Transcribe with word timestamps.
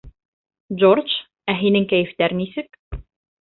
Джордж, 0.83 1.17
ә 1.53 1.55
һинең 1.59 1.87
кәйефтәр 1.93 2.35
нисек? 2.41 2.81